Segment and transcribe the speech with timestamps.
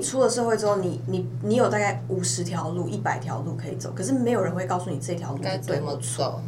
[0.00, 5.94] 你出了社会之后，你你你有大概五十条路、一百条路可以走，可是没有人会告诉你这条路该怎么。
[6.16, 6.40] 走？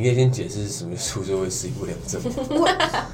[0.00, 2.30] 你可以先解释什么出社会是一不良症吗？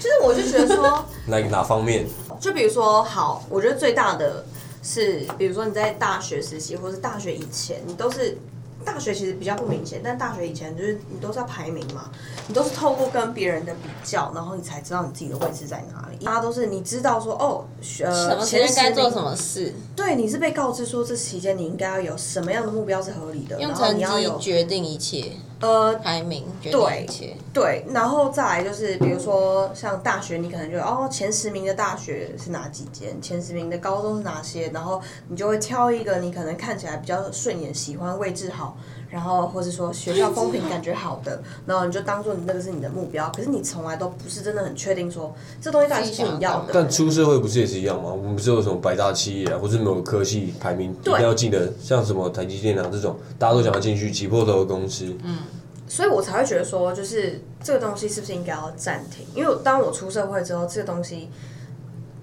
[0.00, 2.04] 就是我就觉得说，哪哪方面？
[2.40, 4.44] 就比如说，好，我觉得最大的
[4.82, 8.36] 是，比如说你在大学时期，或是大学以前，你都是
[8.84, 12.10] 大学其实比较不明显，但大学以前就是你都是要排名嘛，
[12.48, 16.24] 你都是透过跟别人的比较，然后你才知道你自己的位置在哪里。
[16.24, 17.64] 大家都是你知道说，哦，
[18.04, 19.72] 呃，什么时间前十名该做什么事？
[19.94, 27.36] 对，你是被告知说这期间你应该要有什么样的目标是合理的，然成你要有绩决定一切，呃排名决定对一切。
[27.52, 38.76] 对，然后再来就是，比如说像大学，你可能就哦前十名的大学是哪几间，前十名的高中是哪些，然后你就会挑一个你可能看起来比较顺眼、喜欢、位置好，
[39.14, 46.72] 然后或者说学校风评感觉好的，然后你就当做你那个是你的目标，可是你从来都不是真的很确定说这东西到底是不是你要的。
[46.74, 48.10] 但出社会不是也是一样吗？
[48.10, 55.16] 我们不是有什么百大企业啊，或是某个科系排名一定要进的，像什么台积电啊这种，大家都想要进去挤破头的公司。
[55.22, 55.38] 嗯
[55.86, 59.24] 所以我才会觉得说，就是这个东西是不是应该要暂停？
[59.34, 61.28] 因为当我出社会之后，这个东西，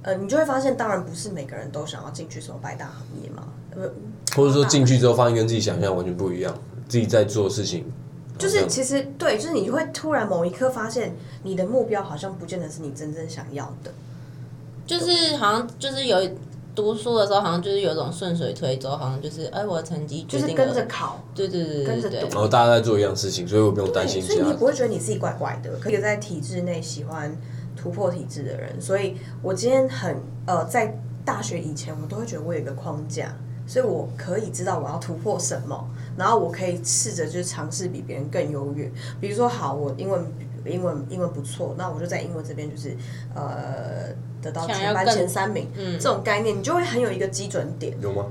[0.01, 3.43] 呃，你就会发现，当然不是每个人都想要进去什么百大行业嘛，
[3.75, 3.83] 呃，
[4.35, 6.51] 或者说进去之后发现跟自己想象完全不一样，
[6.91, 7.85] 自己在做事情
[8.37, 13.93] 就是其实对，就是你会突然某一刻发现，你的目标好像不见得是你真正想要的。
[14.85, 16.17] 就是好像就是有
[16.75, 22.27] 读书的时候，好像就是有一种顺水推舟，好像就是哎，我的成绩就是跟着考，对对对对对对跟着读。
[22.33, 25.71] 然后大家在做一样事情，所以我不用担心所以你不会觉得你自己怪怪的。
[25.79, 27.33] 可以在体制内喜欢
[27.77, 33.33] 突破体制的人，所以我今天很呃，在大学以前，我都会觉得我有一个框架，
[33.67, 38.91] 所以我可以知道我要突破什么，然后我可以试着就是尝试比别人更优越。
[39.19, 40.25] 比如说，好，我英文
[40.65, 42.95] 英文英文不错，那我就在英文这边就是
[43.33, 47.95] 呃得到全班前三名，嗯这种概念，你就会很有一个基准点。
[48.01, 48.25] 有吗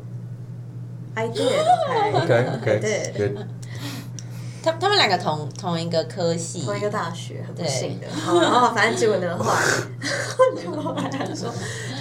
[1.14, 3.16] I did，OK，？OK OK，did。
[3.16, 3.46] good
[4.62, 8.06] 他他们两个同同一个科系，同一个大学，很不幸的。
[8.10, 11.50] 好，然后反正结果呢，后来就 后来他说，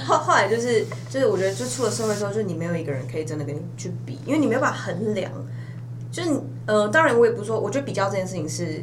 [0.06, 5.31] 后后来就是就是我觉得就出了社会之后，就你没有一个人可以真的跟你去比，因为你没有办法衡量。
[6.11, 6.29] 就是
[6.65, 8.81] 呃，当然我也不说，我觉得比较这件事情是，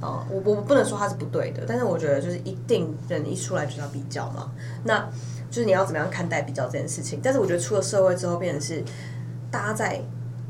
[0.00, 4.52] 呃，我我不能说它是不对的，但是我觉得就是一定人一出来就要比较嘛，
[4.84, 5.08] 那
[5.50, 7.20] 就是你要怎么样看待比较这件事情。
[7.22, 8.84] 但是我觉得出了社会之后，变成是
[9.50, 10.02] 大家在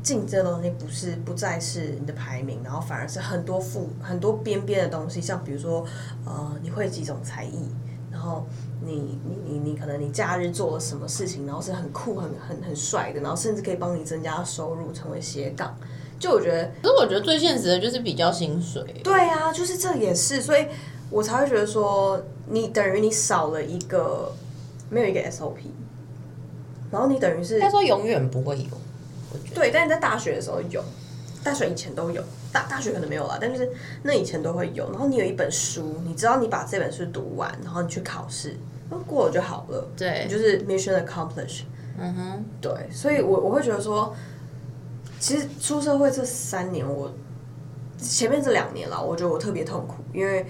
[0.03, 5.85] 竞争的东西不是不再是你的排名，然后反而是很多副很多边边的东西，像比如说
[6.25, 7.69] 呃你会几种才艺，
[8.11, 8.45] 然后
[8.81, 15.73] 你你你你可能你假日做了什么事情，然后是很酷很很很帅的，然后甚至可以帮你增加收入，成为斜杠。
[16.19, 18.83] 就我觉得可是我觉得最现实的就是比较薪水。
[19.03, 20.65] 对啊，就是这也是，所以
[21.09, 24.33] 我才会觉得说，你等于你少了一个
[24.89, 25.55] 没有一个 SOP，
[26.91, 28.77] 然后你等于是他说永远不会有，
[29.31, 30.83] 我觉得对，但是在大学的时候有，
[31.43, 33.69] 大学以前都有，大大学可能没有啦，但就是
[34.03, 34.89] 那以前都会有。
[34.91, 38.57] 然后你有一本书，你知道你把这本书读完，然后你去考试，
[38.89, 39.87] 那过了就好了。
[39.95, 41.63] 对你就是 mission accomplished。
[41.99, 44.15] 嗯哼，对，所以我我会觉得说，
[45.19, 47.11] 其实出社会这三年，我
[47.97, 50.45] 前面这两年啦，我觉得我特别痛苦，因为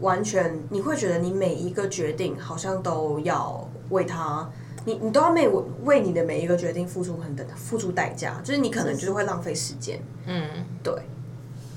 [0.00, 4.50] 完全你会觉得你每一个决定好像都要为他，
[4.84, 5.48] 你你都要为
[5.84, 10.00] 为你的每一个决定付出很的付出代价，就是你可能就是会浪费时间。
[10.26, 10.44] 嗯。
[10.82, 10.92] 对，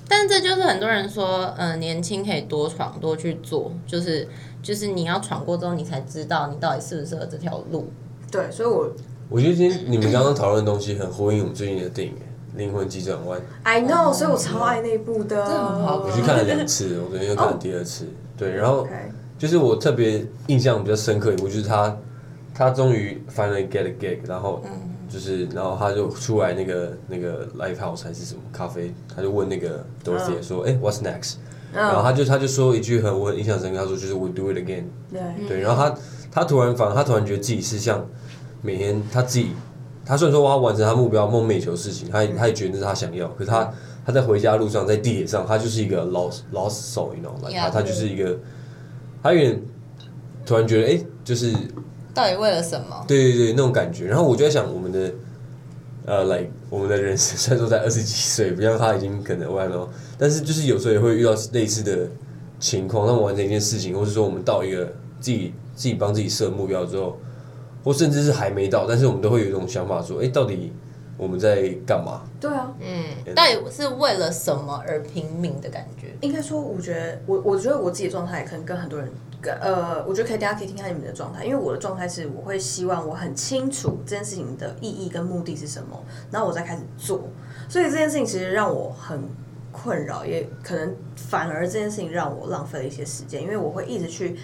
[0.08, 4.28] 但这就是很多人说，呃，年轻可以多闯多去做，就是
[4.64, 7.91] 就是你要闯过之后，你才知道你到底适不适合这条路。
[8.31, 8.91] 对，所以我
[9.28, 12.13] 我觉得今天你们刚刚讨论的东西很呼应我们最近的电影
[12.58, 15.44] 《灵魂急转弯》，I know，、所以我超爱那一部的。
[15.44, 18.08] 这很好我去看了两次，我昨天又看了第二次。
[18.38, 18.88] 对，然后
[19.38, 21.97] 就是我特别印象比较深刻一部，就是他
[22.53, 24.61] 他终于 finally get a gig，然后
[25.09, 31.35] 就是然后他就出来那个那个 live house 还是什么咖啡，他就问那个 Dorothy 说，哎、w h a t s next？
[31.73, 34.84] 然后他就他就说一句很我很印象深刻，他说就是 We do it again。
[35.11, 35.96] 对，对，然后他
[36.32, 38.05] 他突然反，他突然觉得自己是像
[38.66, 39.52] 每天他自己，
[40.03, 43.72] 他虽然说他完成他目标梦寐以求的事情，他也他也觉得那是他想要，可是他
[44.03, 48.38] 他在回家路上，在地铁上，他就是一个 lost lost soul，you know，like Yeah 他他就是一个，
[49.22, 49.62] 他有点
[50.46, 51.53] 突然觉得，哎、就是
[52.14, 53.06] 到底为了什么？
[53.08, 54.06] 对对对那种感觉。
[54.08, 55.12] 然后我就在想，我们的
[56.06, 62.08] 呃，like 我们的人生虽然说才二十几岁，不像他已经可能 don't know，但是就是有时候也会遇到类似的
[62.59, 64.85] 情况，让我完成一件事情，或是说我们到一个
[65.20, 67.17] 自己自己帮自己设目标之后，
[67.85, 70.73] 或甚至是还没到，但是我们都会有一种想法说，哎、到底
[71.17, 72.23] 我们在干嘛？
[72.41, 76.08] 对啊，嗯，到底是为了什么而拼命的感觉？
[76.22, 79.08] 应该说，我觉得我我觉得我自己的状态可能跟很多人，
[79.40, 87.22] 跟呃，我觉得可以大家可以听看你们的状态，因为我的状态是我会希望我很清楚这件事情的意义跟目的是什么，然后我再开始做，
[87.70, 89.23] 所以这件事情其实让我很
[89.72, 94.35] 困扰，也可能反而这件事情让我浪费了一些时间，因为我会一直去。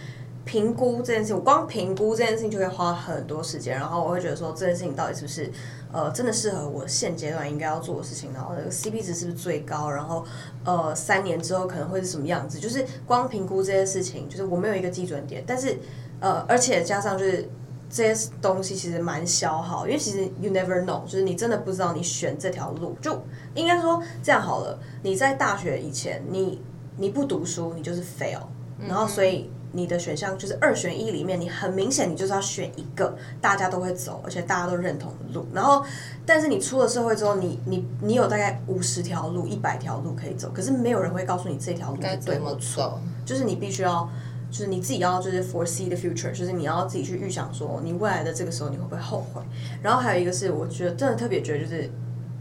[0.46, 5.52] 评估这件事情，我光评估这件事情就会花很多时间，然后我会觉得说这件事情到底是不是
[5.92, 10.26] 呃真的适合我现阶段应该要做的事情，然后那个 CP 值是不是最高，然后
[10.66, 15.78] 呃三年之后可能会是什么样子，就是光评估这些事情，就是我没有一个基准点，但是
[16.20, 17.50] 呃而且加上就是。
[17.94, 23.22] 这些东西其实蛮消耗，因为其实 you never know，就是你真的不知道你选这条路，就
[23.54, 24.80] 应该说这样好了。
[25.04, 26.62] 你在大学以前，你
[26.96, 28.44] 你不读书，你就是 fail，
[28.88, 35.46] 然后所以你的选项就是二选一里面，你很明显你就是要选一个大家都会走，而且大家都认同的路。
[35.54, 35.84] 然后，
[36.26, 42.56] 但是你出了社会之后，你你你有大概五十条路、一百条路可以走，可是没有人会告诉你这条路该怎么。
[42.56, 43.00] 走？
[43.26, 44.10] 就是你必须要，
[44.50, 49.42] 就是你自己要就是 foresee the future，就是你要自己去预想说你未来的这个时候你会不会后悔。
[49.82, 51.90] 然后还有一个是我觉得真的特别觉得就是。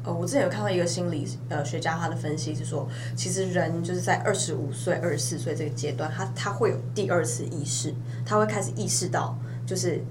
[0.02, 7.94] 呃，我之前有看到一个心理呃学家他的分析是说，其实人就是在二十五岁、二十四岁这个阶段，他他会有第二次意识，
[8.24, 9.36] 他会开始意识到，
[9.66, 10.02] 就是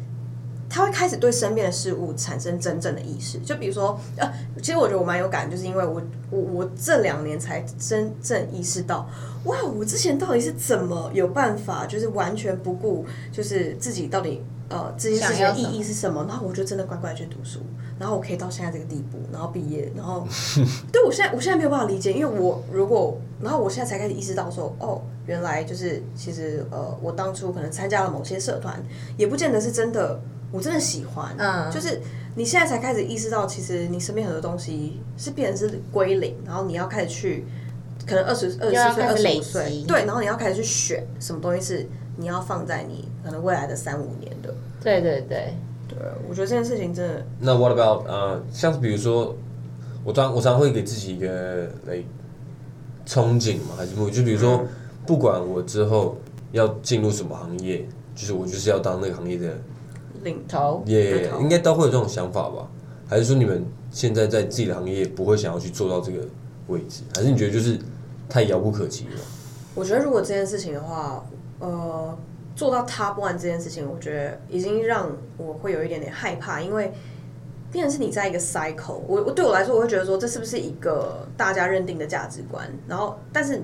[0.69, 3.39] 他会开始对身边的事物产生真正的意识。
[3.39, 4.31] 就比如说，呃，
[4.61, 5.99] 其实我觉得我蛮有感，就是因为我
[6.29, 9.09] 我我这两年才真正意识到，
[9.45, 17.59] 哇，我之前到底是怎么有办法，就是完全不顾，就是自己到底呃这件事情的意义是什么，然后我就真的乖乖去读书，
[17.99, 20.25] 然后我可以到现在这个地步，然后毕业，然后
[20.91, 28.81] 对我现在我现在没有办法理解，因为我如果然后我现在才开始意识到说，哦，原来就是其实呃，我当初可能参加了某些社团，
[29.17, 30.19] 也不见得是真的。
[30.51, 32.01] 我真的喜欢，嗯就是
[32.33, 37.45] 你现在才开始意识到，其实你身边很多东西是变成是归零，然后你要开始去，
[38.07, 41.87] 可能二十二十四岁、二十五岁，对，然后你要开始去选什么东西是
[42.17, 44.53] 你要放在你可能未来的三五年的。
[44.81, 45.53] 对对对，
[45.87, 49.35] 对，我觉得这件事情真的，那 what about 呃，像是比如说，
[50.03, 51.97] 我常我常会给自己一个来
[53.05, 54.63] 憧憬嘛，还是就比如说，
[55.05, 56.17] 不管我之后
[56.51, 57.85] 要进入什么行业，
[58.15, 59.57] 就是我就是要当那个行业的
[60.23, 62.67] 领头也头应该都会有这种想法吧？
[63.07, 66.19] 还是说你们现在在自己的行业不会想要去做到这个
[66.67, 67.01] 位置？
[67.15, 67.77] 还是你觉得就是
[68.29, 69.19] 太遥不可及了？
[69.75, 71.25] 我觉得如果这件事情的话，
[71.59, 72.17] 呃，
[72.59, 76.91] 做到 top one 这件事情，我觉得已经让我会有一点点害怕，因为。
[77.71, 82.67] 变成是你在一个 cycle，我我对我来说，我会觉得说这是不是一个大家认定的价值观？
[82.87, 83.61] 然后，但是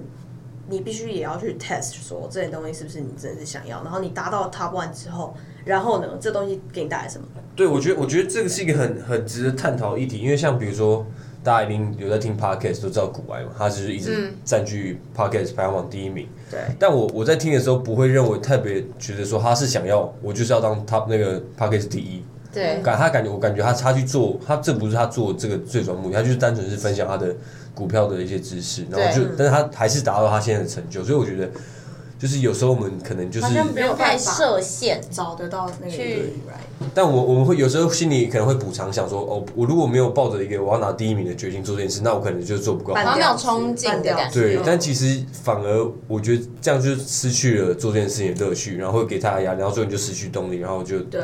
[0.69, 3.81] 你必须也要去 test 说这些东西是不是你真的是想要。
[3.81, 7.25] 然后你达到 top one 之后，然后呢，这东西给你带来什么？
[7.55, 11.03] 对，我觉得我觉得这个是一个很很值得探讨议题，因为像比如说，
[11.45, 16.27] 大家一定有在听 podcast 都知道古埃嘛，他就是一直占据 podcast 排行榜第一名。
[16.49, 27.35] 对，但我我在听的时候不会认为特别觉得说他是想要我就是要当 top 那个 podcast 第一，对，感他感觉我感觉他他去做他这不是他做这个最主要目的，他就是单纯是分享他的
[27.75, 31.47] 股票的一些知识，然后就但是他还是达到他现在的成就，所以我觉得
[32.25, 34.99] 就是有时候我们可能就是好像不用太设限。
[35.11, 36.33] 找得到那个去
[36.95, 42.95] 但我我们会有时候心里可能会补偿，想说哦，我如果没有抱着一个我要拿第一名的决心做这件事，那我可能就做不够好。
[42.95, 51.21] 半好像没有冲劲的感觉对嗯，但其实反而我觉得这样就失去了做这件事情的乐趣，然后会给他压力，然后最后你就失去动力，然后就对，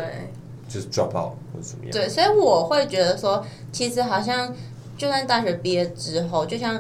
[0.69, 1.91] 就是 drop out 或者怎么样。
[1.91, 4.53] 对，所以我会觉得说，其实好像
[4.95, 6.79] 就算大学毕业之后，就像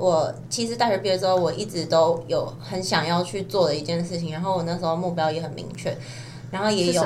[0.00, 5.94] 我其实大学毕业之后，我一直都有很想要去做的一件事情，然后我那时候目标也很明确，
[6.50, 7.02] 然后也有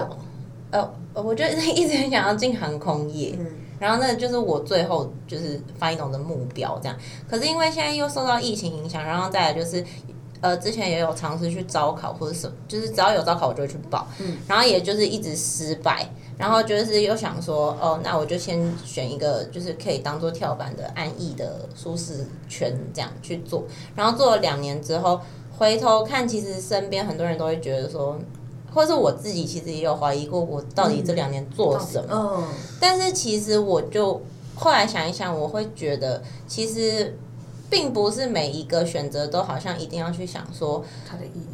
[0.70, 3.34] 呃，我就一直很想要进航空业。
[3.38, 3.46] 嗯，
[3.78, 6.96] 然后那就是我最后就是翻译懂的目标这样。
[7.28, 9.84] 可是因为现在又受到疫情影响，然后再来就是。
[10.40, 23.64] 呃，之前也有尝试去招考或者什么，就是只要有招考我就会去报，嗯然后也就是一直失败，然后就是又想说，哦，那我就先选一个就是可以当做跳板的安逸的舒适圈这样去做，
[23.94, 25.20] 然后做了两年之后，
[25.56, 28.18] 回头看，其实身边很多人都会觉得说，
[28.72, 32.44] 或是我自己其实也有怀疑过，我到底这两年做什么，嗯，
[32.80, 34.20] 但是其实我就
[34.56, 37.16] 后来想一想，我会觉得其实
[37.70, 41.53] 并不是每一个选择都好像一定要去想说，它的意义。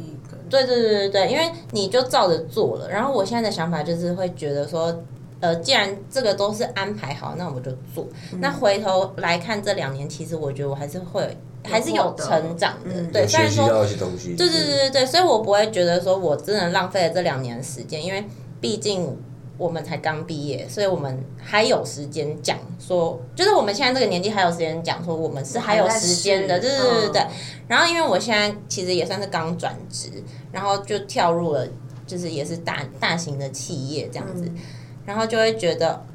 [0.51, 2.89] 对对对对对，因为你就照着做了。
[2.89, 4.95] 然后我现在的想法就是会觉得说，
[5.39, 8.05] 呃，既然这个都是安排好，那我就做。
[8.39, 12.91] 那回头来看这两年，其实我觉得我还是会还是有成长的。
[12.93, 13.67] 嗯对，虽然说。
[13.67, 18.23] 对对对对对，所以我不会觉得说我真的浪费了这两年时间，因为
[18.59, 19.17] 毕竟
[19.57, 27.27] 我们才刚毕业，所以我们还有时间讲说，就是我们现在这个年纪还有时间讲说我们是还有时间的，对对对对。
[27.67, 30.09] 然后因为我现在其实也算是刚转职，
[30.51, 31.67] 然后就跳入了
[32.05, 34.55] 就是也是大大型的企业这样子，嗯
[35.05, 36.05] 然后就会觉得。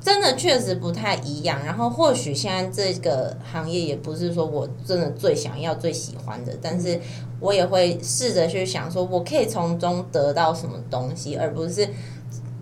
[0.00, 7.00] 真的确实不太一样，然后或许现在这个行业也不是说我真的最想要、最喜欢的，但是
[7.40, 11.88] 我也会试着去想说，我可以从中得到什么东西，而不是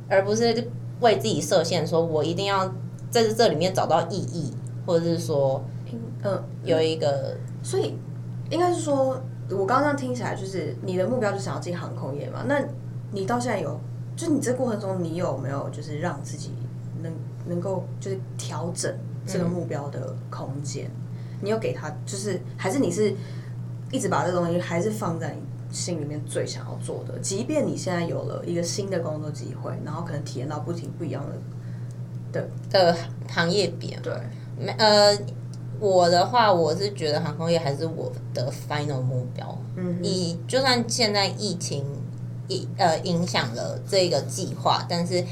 [0.09, 2.73] 而不是为自己设限，说我一定要
[3.11, 4.52] 在这里面找到意义，
[4.87, 5.62] 或者是说
[6.23, 7.97] 嗯，有一个所以
[8.50, 12.44] 应该是说，我刚刚这样听起来，就是你的目标就想要进航空业嘛？
[12.47, 12.62] 那
[13.11, 13.78] 你到现在有，
[14.16, 16.50] 就你这过程中，你有没有就是让自己
[17.02, 17.12] 能
[17.47, 18.94] 能够就是调整
[19.26, 20.90] 这个目标的空间？
[21.40, 23.12] 你有给他，就是还是你是
[23.90, 25.42] 一直把这东西还是放在你
[25.73, 31.25] 心里面最想要做的，即便你现在有了一个新的工作机会，然后可能体验到不停不一样
[32.33, 32.97] 的，的的
[33.29, 34.12] 行业别对，
[34.59, 35.19] 没呃，
[35.81, 39.59] 我的话，我是觉得航空业还是我的 final 目标。
[39.76, 41.85] 嗯哼，以就算现在疫情
[42.49, 45.25] 影呃影响了这个计划，但是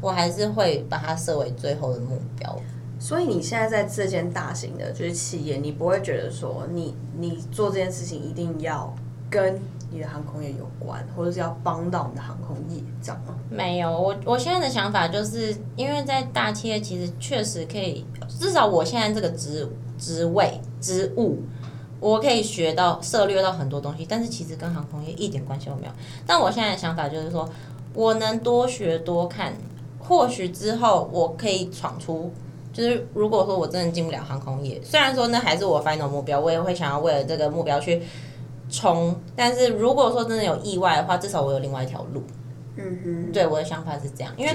[0.00, 2.60] 我还是会把它设为最后的目标。
[2.98, 8.94] 所以你现在在这间大型的就是企业，你不会觉得说你你做这件事情一定要
[9.28, 13.34] 跟你的航空业有关，或者是要帮到你的航空业，这样吗？
[13.48, 21.38] 没有，我我现在的想法就是，因为在大企业其实确实可以，至少我现在这个职职位职务，
[22.00, 25.92] 我可以学到涉猎到很多东西，但是其实跟航空业一点关系都没有。
[26.26, 27.48] 但我现在的想法就是说，
[27.94, 29.52] 我能多学多看，
[29.98, 32.30] 或许之后我可以闯出。
[32.72, 38.02] 就是如果说我真的进不了航空业，虽然说那还是我 final 目标，我也会想要为了这个目标去
[38.68, 39.14] 冲。
[39.34, 42.22] 但是如果说真的有意外的话，至少我有另外一条路。
[42.76, 44.52] 嗯哼，对，我的想法是这样，因为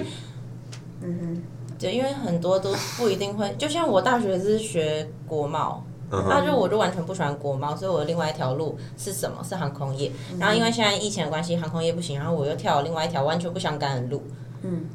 [1.01, 1.41] 嗯哼，
[1.80, 9.44] 对，因为很多都不一定会， 就像我大学是学国贸，嗯哼，那就我就完全不喜欢国贸，所以我的另外一条路是什么？
[9.44, 10.12] 是航空业。
[10.38, 14.22] 然后因为现在疫情的关系，航空业不行，然后我又跳了另外一条完全不相干的路。
[14.62, 14.86] 嗯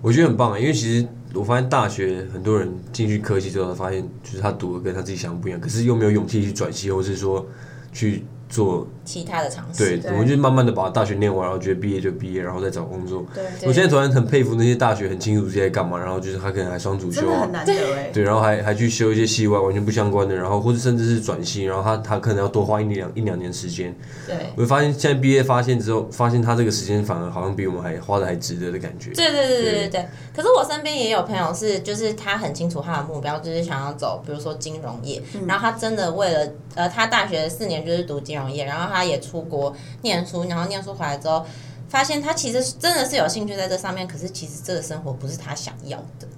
[0.00, 7.44] 我觉得很棒啊，因为其实我发现大学很多人进去科技之后，发现就是他读的跟他自己想的不一样，可是又没有勇气去转系，或是说
[7.92, 8.86] 去做。
[9.04, 13.24] 其他的尝试，对，我们就慢慢的把大学念完，然后觉得毕业就毕业，然后再找工作。
[13.34, 18.10] 对，对我现在突然很佩服那些大学很清楚自己在干嘛，然后就是他可能还双主修啊真的很，难得哎。
[18.12, 23.94] 对，然后还还去修一些系外完全不相关的，然后或者甚至是转系，然后他他可能要多花一两一两年时间。
[24.26, 29.10] 对我会发现现在毕业发现之后，发现他这个时间反而好像比我们还花的还值得的感觉。
[29.10, 30.06] 对对对对对对。
[30.34, 41.44] 可是我身边也有朋友是，就是他很清楚他的目标，就是想要走，比如说金融业，然后他真的为了呃，他大学四年就是读金融业，然后他也出国念书，然后念书回来之后，
[41.88, 46.28] 发现他其实真的是有兴趣在这上面，可是其实这个生活不是他想要的，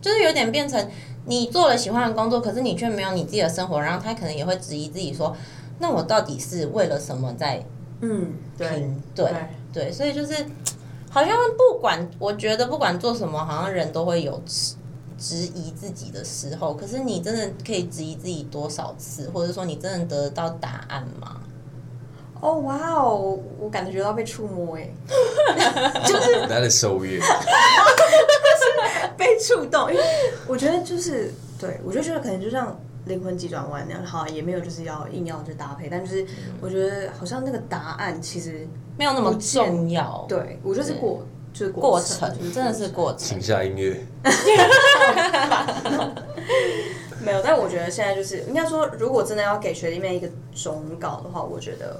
[0.00, 0.88] 就是有点变成
[1.26, 5.36] 你做了喜欢的工作，可是你却没有你自己的生活，然后他可能也会质疑自己说，
[5.78, 7.62] 那我到底是为了什么在
[8.00, 8.88] 嗯，对？
[9.14, 9.30] 对。
[9.74, 10.32] 对，所以就是
[11.10, 14.76] 好像不管，我觉得不管做什么，好像人都会有质
[15.18, 16.74] 质疑自己的时候。
[16.74, 21.40] 可是你真的可以质疑自己多少次，或者说你真的得到答案吗？
[22.44, 24.86] 哦，哇哦，我感觉到被触摸哎，
[26.46, 27.22] That is so weird。
[29.16, 30.04] 被触动，因为
[30.46, 36.26] 我觉得就是对我就觉得可能就像灵魂急转弯那样，好也没有就是要硬要去搭配，但就是
[36.60, 40.26] 我觉得好像那个答案其实没有那么重要。
[40.28, 43.40] 对我觉得是过就是过程，程真的是过程请。
[43.40, 44.04] 下音乐。
[47.20, 51.98] 没有，但我觉得现在就是应该说，如果真的要给学弟妹一个忠告的话，我觉得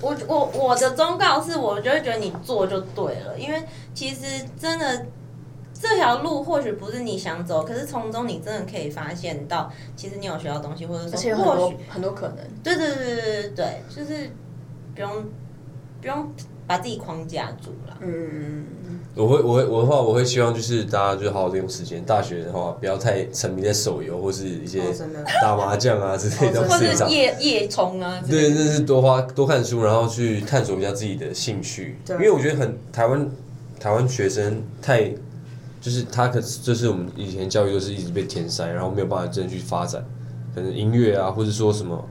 [0.00, 3.62] 我我我的忠告是，我就会觉得你做就对了，因为
[3.94, 5.06] 其实真的
[5.72, 12.38] 这条路或许不是你想走，可是从中你真的可以发现到，其实你有学到东西，或者而且有说或许很多很多可能。
[12.62, 14.30] 对对对对对对，就是
[14.94, 15.24] 不用
[16.00, 16.30] 不用
[16.68, 17.96] 把自己框架住了。
[18.00, 18.64] 嗯，
[19.16, 22.04] 我会我会我的话，我会希望就是大家就好好利用时间。
[22.04, 24.80] 大学的话，不要太沉迷在手游或是一些
[25.42, 27.14] 打麻将啊之类的哦或事情上是。
[27.16, 31.96] 夜夜冲啊对，的，真是多花多看书，然后去探索一下自己的兴趣。
[32.04, 33.28] 对因为我觉得很台湾
[33.80, 35.10] 台湾学生太
[35.80, 40.04] 就是他可就是我们以前教育都是一直被填塞，然后没有办法真的去发展，
[40.54, 42.04] 可能音乐啊，或者说什么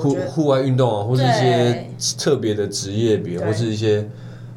[0.00, 1.86] 户户外运动啊，或是一些
[2.18, 4.08] 特别的职业比如或是一些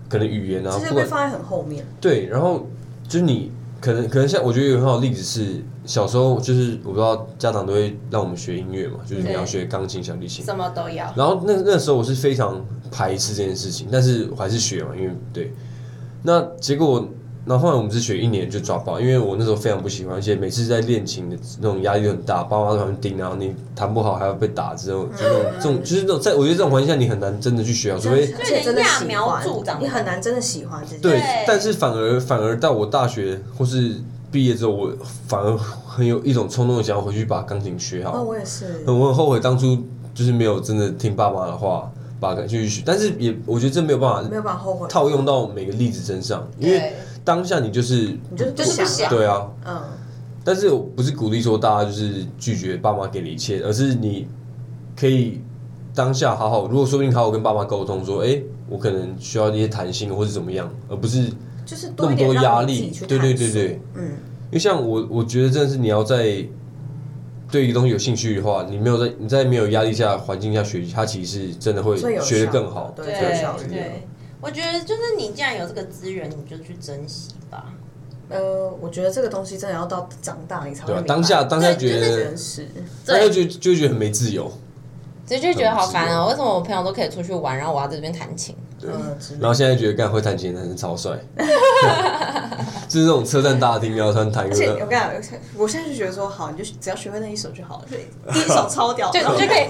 [0.09, 1.85] 可能语言啊，不管这些被放在很后面。
[1.99, 2.65] 对，然后
[3.07, 10.43] 就是你可能可能像我觉得有很好的例子是，小时候就是我不知道家长都会让我们学音乐嘛，就是你要学钢琴、小提琴。
[10.43, 11.11] 什么都要。
[11.15, 15.53] 然后那那时候我是非常排斥这件事情，但是我还是学嘛，因为对。
[16.23, 17.07] 那结果，
[17.45, 29.43] 然后后来我们是学一年就抓爆，因为我那时候非常不喜欢，而且每次在练琴的那种压力很大，爸妈在旁边盯，然后你弹不好还要被打，这种就那种这种就是那种在我觉得这种环境下你很难真的去学好，除非而且真的喜欢，
[29.79, 33.95] 你很难真的喜欢这件对。，但是反而反而到我大学或是
[34.31, 34.93] 毕业之后，我
[35.27, 38.17] 反而很有一种冲动的想要回去把钢琴学好。
[38.17, 38.83] 哦，我也是。
[38.85, 39.77] 我很后悔当初
[40.13, 42.83] 就是没有真的听爸妈的话，把它继续学。
[42.85, 44.87] 但是也我觉得这没有办法没有办法后悔。
[44.87, 49.09] 套用到每个例子身上，因为对，当下你就是你就是就是不想。
[49.09, 49.47] 对啊。
[49.65, 49.81] 嗯，
[50.43, 54.27] 但是我不是鼓励说大家就是拒绝爸妈给的一切，而是你
[54.95, 55.41] 可以
[55.93, 61.29] 当下好好，如果说不定好好跟爸妈沟通说，哎、我可能需要一些弹性或是怎么样，而不是
[61.65, 62.91] 就是那么多压力。
[63.07, 66.45] 对对对对，嗯，因为像我，我觉得真的是你要在
[67.51, 72.93] 对一个东西有兴趣的话，你没有在你在没有压力下环境下学习，它其实是真的会学得更好。
[72.95, 74.03] 对，
[74.41, 77.65] 我觉得就是你既然有这个资源，你就去珍惜吧。
[78.29, 81.07] 呃，我觉得这个东西真的要到长大你才会明白。
[81.07, 82.67] 当下当下觉得这件事，
[83.05, 84.49] 大家就就觉得很没自由，
[85.27, 88.55] 所以就觉得好烦哦、为什么我朋友都可以出去玩，然后我要在这边弹琴？
[88.81, 88.91] 对。
[89.39, 91.11] 然后现在觉得干会弹琴的男生超帅，
[92.89, 98.01] 就是那种车站大厅，然后他弹一而且我个，跟你讲，我现在就觉得说，好，你就只要学会那一首就好了，所以
[98.33, 99.67] 第一首超屌，就然后就可以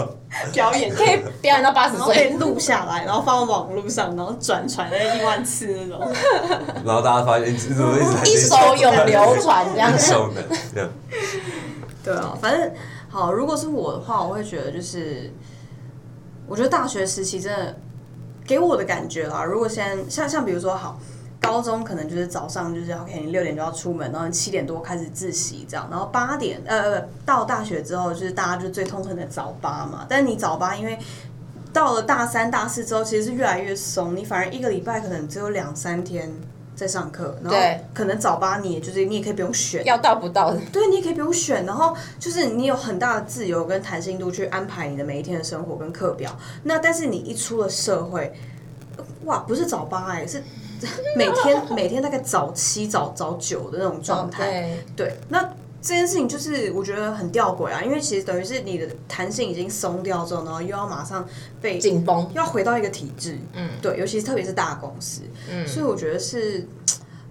[0.54, 2.32] 表演， 可以表演到八十然后可以。
[2.42, 6.12] 录下来，然后放到网络上，然后转传那一万次那种。
[6.84, 10.42] 然后大家发现，哎怎么一直弹一首永流传 这样一首呢？
[10.74, 10.90] 这样
[12.04, 12.72] 对啊，反正
[13.10, 15.32] 好，如果是我的话，我会觉得就是，
[16.48, 17.78] 我觉得大学时期真的
[18.46, 19.44] 给我的感觉啦。
[19.44, 21.00] 如果先像像比如说好。
[21.44, 30.06] 高中可能就是早上就是 OK，你六点就要出门，然后七点多开始自习这样，然后八点呃到大学之后就是大家就最痛恨的早八嘛。
[30.08, 31.00] 但你早八因为
[31.74, 36.32] 到了大三大四之后，其实是越来越松，你反而一个礼拜可能只有两三天
[36.76, 37.58] 在上课，然后
[37.94, 46.36] 可能早八你也就是你也可以不用选，要到不到的，对，你也可以不用选，然后就是你有很大的自由跟弹性度去安排你的每一天的生活跟课表。
[46.64, 48.34] 那但是你一出了社会，
[49.26, 50.42] 哇，不是早八哎、是
[51.16, 54.50] 每天每天大概早七早早九的那种状态。
[54.96, 55.48] 对，对，那
[55.82, 61.28] 这件事情就是我觉得很吊诡啊，因为其实等于是你的弹性已经松掉之后，然后又要马上
[61.60, 62.30] 被紧绷。
[62.34, 66.68] 要回到一个体制，嗯，对，尤其是特别是大公司，嗯所以我觉得是，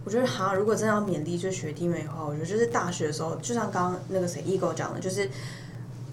[0.04, 5.30] 我觉得哈，如果真的要勉励就学弟妹的话，我觉得就是大学的时候，就像刚刚那个谁 ego 讲的，就是。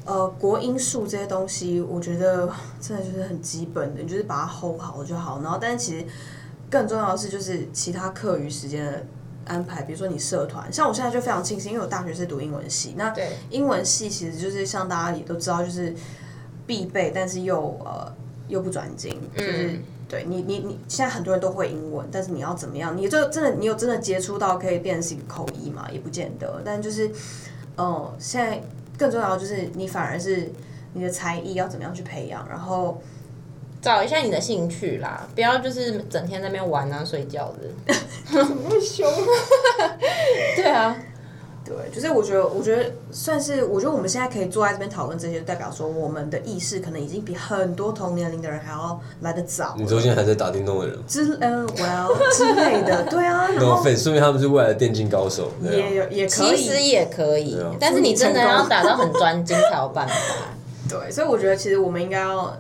[0.10, 5.42] 呃，国音数这些东西，我觉得真的就是很基本的，你就是把它 hold 好就好。
[5.44, 6.06] 然后，但是其实
[6.70, 9.06] 更重要的是，就是其他课余时间的
[9.48, 13.14] 安排，比如说你社团，像我现在就非常庆幸，因为我大学是读英文系，那，
[13.50, 15.94] 英文系其实就是像大家也都知道，就是
[16.66, 18.14] 必备，但是又呃
[18.48, 22.96] 又不转精，就是、嗯对你你你现在很多人都会英文，但是你要怎么样？
[22.96, 25.86] 你就真的你有真的接触到可以变成是一个口译嘛？
[25.92, 27.12] 也不见得，但就是
[27.76, 28.64] 呃现在
[28.98, 30.50] 更重要的就是你反而是
[30.94, 33.02] 你的才艺要怎么样去培养，然后
[33.82, 37.94] 找一下你的兴趣啦，不要就是整天在那边玩啊、睡觉的。
[38.70, 39.10] 会凶。
[40.56, 40.96] 对啊，
[41.64, 49.76] 对，就是我觉得，我觉得算是，我觉得我们现在可以坐在这边讨论这些，代表说我们的意识可能已经比很多同年龄的人还要来得早了。
[49.78, 55.52] 你说现在还在打电动的人之呃，well 之类的，对啊， 然，no 后 offense，说明他们是未来的电竞高手。
[55.62, 60.14] 对啊也有也可以，其实也可以对啊，但是你真的要 打到很专精才有办法。
[60.90, 62.58] 对，所以我觉得其实我们应该要，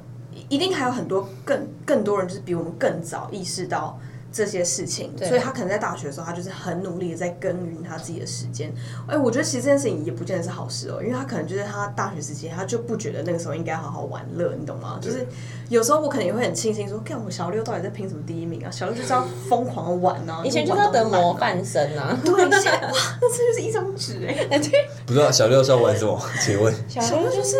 [0.49, 3.99] 一定还有很多更更多人就是比我们更早意识到。
[4.29, 8.71] 这些事情，所以他可能在大学的时候，他就是很努力的在耕耘他自己的时间。
[9.07, 14.99] 哎，我觉得其实这件事情也不见得是好事哦，因为他可能就是他大学时期，他就不觉得那个时候应该好好玩乐，你懂吗？
[15.01, 15.25] 就是
[15.69, 18.69] 有时候我可能也会很庆幸说，看我小六到底在拼什么第一名啊？
[18.69, 24.59] 小六就是要疯狂的玩啊，以前就是要得模范生啊，对，现在哇，那这就是一张纸 哎。
[25.05, 26.21] 不知道小六是要玩什么？
[26.41, 26.75] 请问？
[26.87, 27.55] 小六就是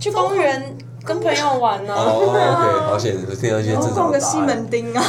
[0.00, 2.12] 去公园跟朋友玩呢啊。
[2.12, 2.38] ，OK，
[2.90, 4.68] 好险，我听到一些然后正常的逛个西门。
[4.68, 5.02] 町啊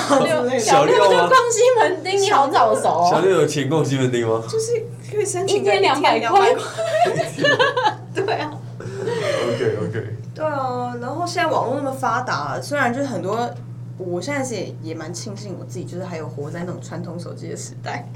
[0.59, 3.21] 小六吗就逛西门町，你好早熟小哦。
[3.23, 6.55] 六有钱逛西门町吗就是可以申请一天200块块。
[8.13, 10.93] 对啊，？OK OK，对啊。
[11.01, 13.49] 然后现在网络那么发达，虽然就是很多，
[13.97, 18.07] 我现在是也也蛮庆幸我自己就是还有活在那种传统手机的时代，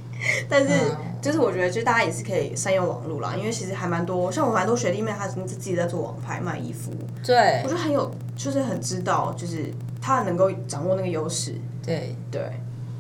[0.48, 6.92] 但是嗯就是我觉得就大家也是可以善用网络啦，因为其实还蛮多，像我蛮多学弟妹，他自己在做网拍卖衣服，
[7.26, 12.42] 对我觉得很有，就是很知道，就是他能够掌握那个优势，对，对。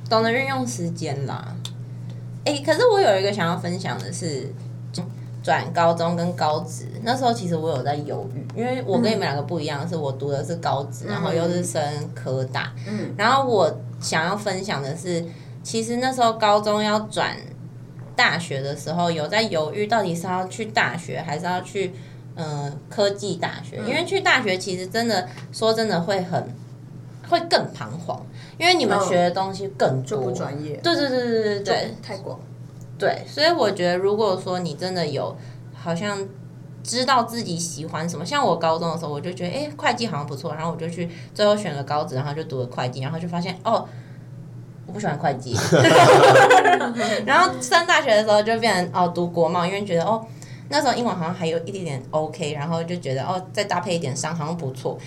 [0.09, 1.55] 懂得运用时间啦。
[2.43, 4.53] 哎、可是我有一个想要分享的是，
[5.43, 11.81] 转高中跟高职，那时候其实我有在犹豫，因为我跟你们两个不一样，是我读的是高职，然后又是升
[12.13, 15.25] 科大，嗯，然后我想要分享的是，
[15.63, 17.35] 其实那时候高中要转
[18.15, 21.91] 大学的时候，有在犹豫到底是要去大学还是要去
[22.35, 26.53] 呃科技大学，因为去大学其实真的说真的会很
[27.27, 28.23] 会更彷徨，
[28.59, 29.07] 因为你们嗯。
[29.07, 32.39] 学的东西更就多，不专业，对对对对对对太广。
[33.01, 35.35] 对，所以我觉得如果说你真的有
[35.73, 36.17] 好像
[36.83, 43.85] 知道自己喜欢什么，像我高中的时候，我就觉得哎、会计好像不错，然后我就去最后选了高职，然后就读了会计，然后就发现哦。
[44.87, 45.55] 我不喜欢会计，
[47.23, 50.25] 然后上大学的时候就变成哦读国贸，因为觉得哦
[50.69, 54.97] 那时候英文好像还有一点点 OK，然后就觉得哦再搭配一点商好像不错，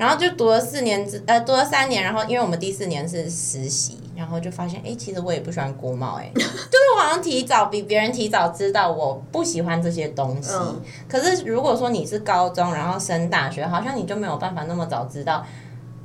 [0.00, 10.80] 然后就读了四年之呃读了三年，然后因为我们第四年是实习，然后就发现哎其实我也不喜欢国贸哎、 就是我好像提早比别人提早知道我不喜欢这些东西，嗯。
[11.06, 15.44] 可是如果说你是高中然后升大学，好像你就没有办法那么早知道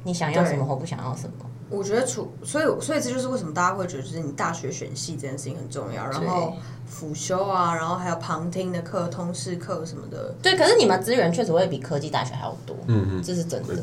[0.03, 1.45] 你想要什么或不想要什么。
[1.69, 6.53] 我觉得除所以所以这就是为什么大家会觉得就是你大学选系这件事情很重要，然后
[6.85, 10.33] 辅修啊，然后还有旁听的课、通识课什么的。
[10.41, 13.75] 对，可是你们资源确实会比科技大学还要多，嗯嗯这是真的。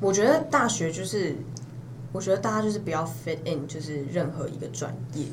[0.00, 1.36] 我觉得大学就是，
[2.10, 5.24] 我觉得大家就是不要 fit in，就是任何一个专业。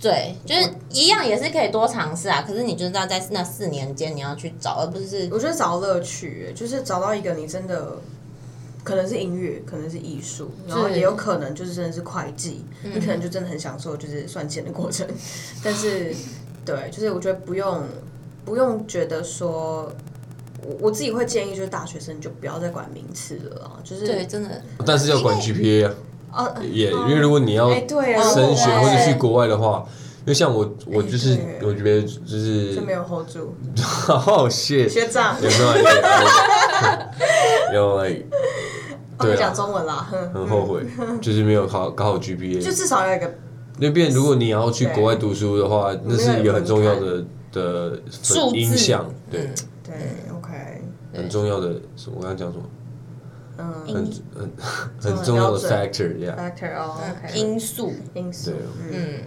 [0.00, 2.44] 对，就是一样也是可以多尝试啊。
[2.46, 7.96] 可是你就是要在那四年间你要去找，而不是我觉得找乐趣，就是找到一个你真的
[8.84, 15.06] 可能是音乐，可能是艺术，然后也有可能就是真的是会计，你可能就真的很享受就是算钱的过程。
[15.62, 16.14] 但是，
[16.64, 17.82] 对，就是我觉得不用
[18.44, 19.92] 不用觉得说。
[20.60, 24.60] 我我自己会建议，就是大学生就不要再管名次了啊，就是对，真的。
[24.84, 25.94] 但是要管 GPA 啊，
[26.32, 29.86] 哦，也因为如果你要哎对啊，升学或者去国外的话，
[30.22, 31.60] 因为像我，我就是对。
[31.62, 33.54] 我觉得就是就没有 hold 住。
[33.80, 35.58] 好 shit，学长，有没
[37.76, 38.26] 有有 like
[39.36, 40.84] 讲中文啦，很后悔，
[41.20, 43.34] 就是没有考考好 GPA，就至少要有一个
[43.78, 48.56] 那边如果你要去国外读书的话，那是一个很重要的的数字。
[48.56, 49.54] 影响，对，嗯
[49.84, 49.94] 对
[50.36, 50.82] ，OK，
[51.14, 51.80] 很重要的。
[51.96, 52.64] 什么我刚刚讲什么？
[53.58, 53.74] 嗯。
[53.86, 53.94] 很
[54.36, 55.90] 很很重要的很标准。
[55.90, 57.92] factor，yeah，，factor 哦，OK，因素。
[58.14, 58.52] 因素
[58.92, 59.20] 嗯，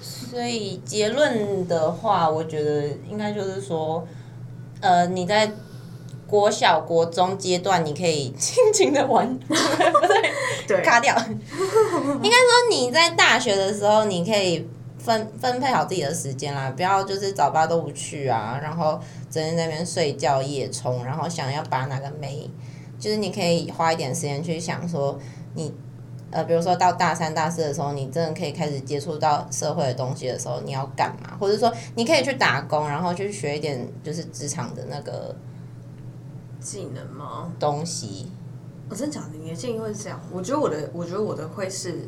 [0.00, 4.06] 所以结论的话，我觉得应该就是说，
[4.80, 5.50] 呃，你在
[6.28, 10.32] 国小、国中阶段，你可以 尽情的玩，不对，
[10.66, 11.16] 对， 卡掉。
[12.22, 22.48] 应该说你在大学的时候，你可以分分配好自己的时间啦，不要就是早八都不去啊，然后整天在那边睡觉夜冲，然后想要把哪个没，
[22.98, 25.18] 就是你可以花一点时间去想说
[25.54, 25.74] 你。
[26.30, 31.34] 呃，比如说到大三、大四的时候，你真的可以开始接触到社会的东西的时候，你要干嘛？
[31.40, 35.34] 或者说，你可以去打工，然后去学一点就是职场的那个
[36.70, 37.50] 技能吗？
[37.58, 38.30] 东西。
[38.90, 40.20] 我真的讲，你的建议会是这样。
[40.30, 42.06] 我觉得我的，我觉得我的会是，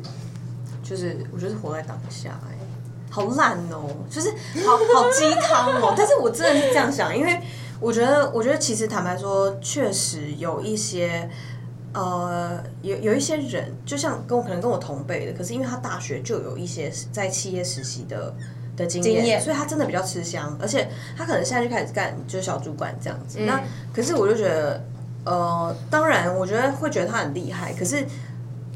[0.83, 2.57] 就是我觉得是活在当下、哎，
[3.09, 4.29] 好烂哦、就是
[4.65, 5.93] 好好鸡汤哦。
[5.97, 7.39] 但是我真的是这样想，因为
[7.79, 11.29] 我觉得，我觉得其实坦白说，确实有一些。
[11.93, 18.33] 呃，有有一些人，就像跟我可能跟我同辈的，可是因为他大学就有一些在企业实习的
[18.75, 23.39] 的经验，所以他真的比较吃香，而且他可能现在就开始干就是小主管这样子。
[23.39, 23.61] 嗯那
[23.93, 24.83] 可是我就觉得，
[25.25, 28.05] 呃，当然，我觉得会觉得他很厉害，可是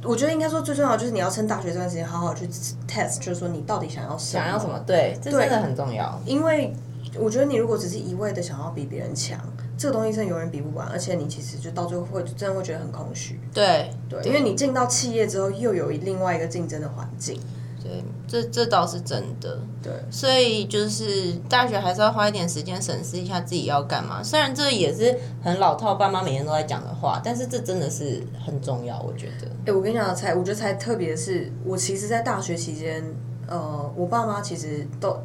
[0.03, 2.47] 我觉得应该说最重要就是你要趁大学这段时间好好去
[2.87, 4.79] test，就是说你到底想要什么，想要什么？
[4.85, 6.21] 对，这真的很重要。
[6.25, 6.73] 因为
[7.17, 9.39] 我觉得你如果只是一味的想要比别人强，
[9.77, 13.39] 这个东西真的永远比不完，而且你其实就到最后会真的会觉得很空虚。
[13.53, 17.39] 对对，因为你进到企业之后，又有另外一个竞争的环境。
[17.85, 19.59] 对，这这倒是真的。
[19.83, 24.23] 对，所以就是大学还是要花一点时间审视一下自己要干嘛。
[24.23, 29.47] 虽然这也是很老套，爸妈每天都在讲的话，但是这真的是很重要，我觉得。
[29.67, 33.03] 哎、我跟你讲，才我觉得才特别是，我其实，在大学期间，
[33.47, 35.15] 呃，我爸妈其实都，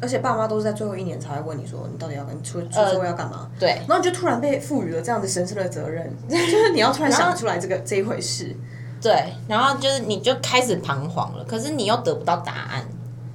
[0.00, 3.50] 而且爸妈都是在最后一年才会问你说，你到底要干，你出出社会要干嘛？
[3.60, 8.56] 对，然后你就突然被赋予了这样子神圣的责任， 就是你要突然想出来这个这一回事。
[9.00, 12.84] 对，然后就是你就开始彷徨了，可是你又得不到答案，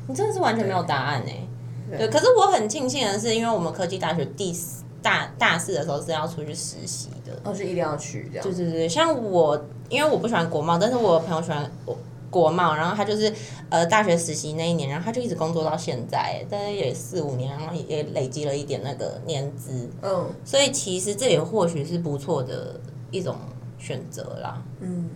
[0.07, 8.43] 你真的是完全没有答案哎、对，可是我很庆幸的是，因为我们科技大学第四大大四的时候是要出去实习的，哦，是一定要去这样。
[8.43, 11.97] 对对对，像我，因为我不喜欢国贸，但是我朋友喜欢国
[12.29, 13.33] 国贸，然后他就是
[13.69, 20.25] 呃大学实习那一年，然后他就一直工作到现在，大概也四五年，然后也累积了一点那个年资，嗯。
[20.45, 23.35] 所以其实这也或许是不错的一种
[23.77, 24.61] 选择啦。
[24.79, 25.09] 嗯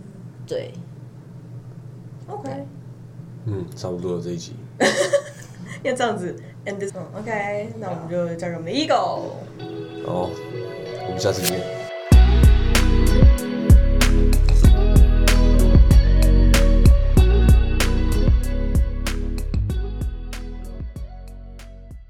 [0.48, 0.72] 对
[2.28, 2.50] ，，OK，
[3.46, 4.54] 嗯，差不多了这一集。
[5.84, 7.06] 要这样子 end this one。
[7.20, 9.32] OK，那我们就交给我们的 Ego。
[10.06, 10.30] 哦，
[11.08, 11.75] 我们下次见。